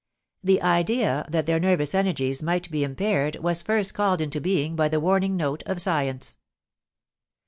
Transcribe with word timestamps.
The 0.43 0.63
idea 0.63 1.27
that 1.29 1.45
their 1.45 1.59
nervous 1.59 1.93
energies 1.93 2.41
might 2.41 2.71
be 2.71 2.83
impaired 2.83 3.35
was 3.35 3.61
first 3.61 3.93
called 3.93 4.19
into 4.19 4.41
being 4.41 4.75
by 4.75 4.87
the 4.89 4.99
warning 4.99 5.37
note 5.37 5.61
of 5.67 5.79
science. 5.79 6.37